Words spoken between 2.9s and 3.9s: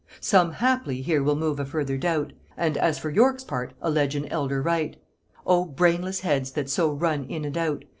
for York's part